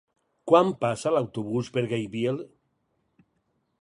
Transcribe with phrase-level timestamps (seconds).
[0.51, 2.41] Quan passa l'autobús per Gaibiel?